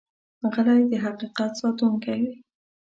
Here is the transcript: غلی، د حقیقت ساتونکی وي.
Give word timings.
غلی، 0.53 0.81
د 0.91 0.93
حقیقت 1.05 1.51
ساتونکی 1.61 2.17
وي. 2.23 2.35